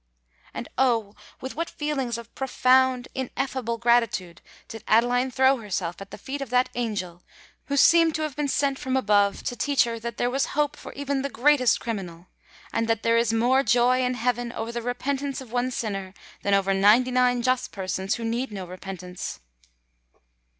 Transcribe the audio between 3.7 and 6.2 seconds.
gratitude did Adeline throw herself at the